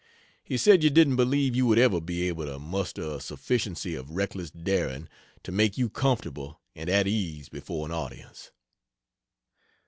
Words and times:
He 0.43 0.57
said 0.57 0.81
you 0.83 0.89
didn't 0.89 1.15
believe 1.17 1.55
you 1.55 1.67
would 1.67 1.77
ever 1.77 2.01
be 2.01 2.27
able 2.27 2.45
to 2.45 2.57
muster 2.57 3.03
a 3.03 3.19
sufficiency 3.21 3.93
of 3.93 4.09
reckless 4.09 4.49
daring 4.49 5.07
to 5.43 5.51
make 5.51 5.77
you 5.77 5.91
comfortable 5.91 6.59
and 6.75 6.89
at 6.89 7.05
ease 7.05 7.49
before 7.49 7.85
an 7.87 7.91
audience. 7.91 8.49